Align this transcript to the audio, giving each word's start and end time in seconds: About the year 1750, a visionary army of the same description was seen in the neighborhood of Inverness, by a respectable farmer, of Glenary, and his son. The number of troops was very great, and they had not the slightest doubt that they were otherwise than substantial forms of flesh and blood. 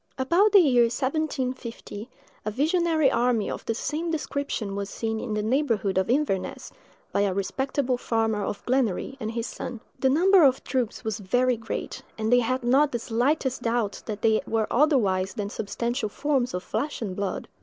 About 0.17 0.51
the 0.51 0.57
year 0.59 0.85
1750, 0.85 2.09
a 2.43 2.49
visionary 2.49 3.11
army 3.11 3.51
of 3.51 3.63
the 3.67 3.75
same 3.75 4.09
description 4.09 4.75
was 4.75 4.89
seen 4.89 5.19
in 5.19 5.35
the 5.35 5.43
neighborhood 5.43 5.95
of 5.99 6.09
Inverness, 6.09 6.71
by 7.11 7.21
a 7.21 7.35
respectable 7.35 7.99
farmer, 7.99 8.43
of 8.43 8.65
Glenary, 8.65 9.15
and 9.19 9.29
his 9.29 9.45
son. 9.45 9.79
The 9.99 10.09
number 10.09 10.43
of 10.43 10.63
troops 10.63 11.03
was 11.03 11.19
very 11.19 11.55
great, 11.55 12.01
and 12.17 12.33
they 12.33 12.39
had 12.39 12.63
not 12.63 12.91
the 12.91 12.97
slightest 12.97 13.61
doubt 13.61 14.01
that 14.07 14.23
they 14.23 14.41
were 14.47 14.65
otherwise 14.71 15.35
than 15.35 15.51
substantial 15.51 16.09
forms 16.09 16.55
of 16.55 16.63
flesh 16.63 17.03
and 17.03 17.15
blood. 17.15 17.47